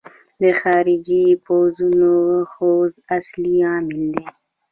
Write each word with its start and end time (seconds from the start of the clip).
د 0.41 0.43
خارجي 0.61 1.25
پوځونو 1.45 2.13
حضور 2.53 2.85
اصلي 3.17 3.55
عامل 3.67 4.01
دی. 4.13 4.25